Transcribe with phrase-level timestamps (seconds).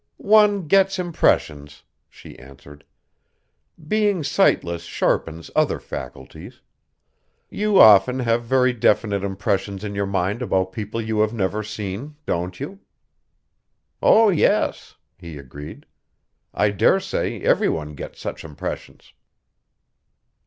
[0.33, 2.85] "One gets impressions," she answered.
[3.87, 6.59] "Being sightless sharpens other faculties.
[7.51, 12.15] You often have very definite impressions in your mind about people you have never seen,
[12.25, 12.79] don't you?"
[14.01, 15.85] "Oh, yes," he agreed.
[16.51, 19.13] "I daresay every one gets such impressions."